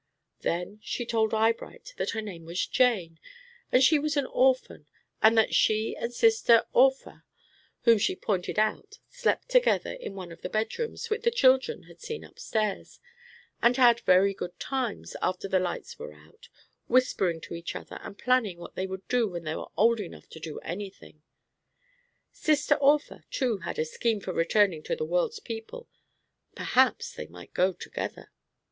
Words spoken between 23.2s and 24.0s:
too, had a